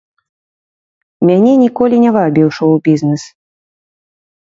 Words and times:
Мяне 1.29 1.51
ніколі 1.63 1.95
не 2.05 2.11
вабіў 2.15 2.47
шоў-бізнэс. 2.61 3.23